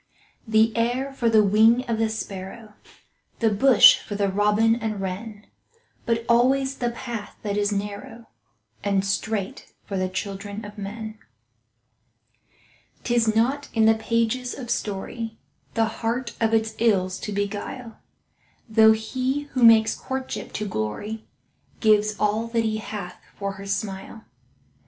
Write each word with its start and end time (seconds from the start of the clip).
The 0.47 0.75
air 0.75 1.13
for 1.13 1.29
the 1.29 1.43
wing 1.43 1.83
of 1.87 1.99
the 1.99 2.09
sparrow, 2.09 2.73
The 3.37 3.51
bush 3.51 3.99
for 3.99 4.15
the 4.15 4.29
robin 4.29 4.75
and 4.75 4.99
wren, 4.99 5.45
But 6.07 6.25
alway 6.27 6.65
the 6.65 6.89
path 6.89 7.35
that 7.43 7.55
is 7.55 7.71
narrow 7.71 8.25
And 8.83 9.05
straight, 9.05 9.71
for 9.85 9.97
the 9.97 10.09
children 10.09 10.65
of 10.65 10.79
men. 10.79 11.19
'Tis 13.03 13.35
not 13.35 13.69
in 13.75 13.85
the 13.85 13.93
pages 13.93 14.57
of 14.57 14.71
story 14.71 15.37
The 15.75 15.85
heart 16.01 16.33
of 16.41 16.51
its 16.51 16.73
ills 16.79 17.19
to 17.19 17.31
beguile, 17.31 17.99
Though 18.67 18.93
he 18.93 19.41
who 19.53 19.61
makes 19.63 19.93
courtship 19.93 20.51
to 20.53 20.67
glory 20.67 21.27
Gives 21.79 22.15
all 22.19 22.47
that 22.47 22.63
he 22.63 22.77
hath 22.77 23.21
for 23.37 23.51
her 23.51 23.67
smile. 23.67 24.25